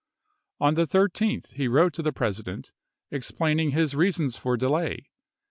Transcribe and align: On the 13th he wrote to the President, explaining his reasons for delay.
On 0.59 0.73
the 0.73 0.87
13th 0.87 1.53
he 1.53 1.67
wrote 1.67 1.93
to 1.93 2.01
the 2.01 2.11
President, 2.11 2.73
explaining 3.11 3.69
his 3.69 3.95
reasons 3.95 4.35
for 4.35 4.57
delay. 4.57 5.11